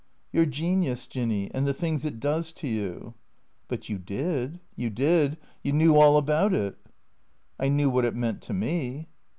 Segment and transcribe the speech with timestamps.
[0.33, 1.05] "Your genius.
[1.05, 3.13] Jinny, and the things it does to you."
[3.67, 6.75] "But you did— you did— you knew all about it.""
[7.59, 9.09] I knew what it meant to me."